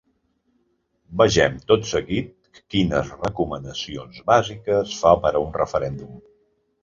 [1.21, 6.19] Vegem tot seguit quines recomanacions bàsiques fa per a un referèndum.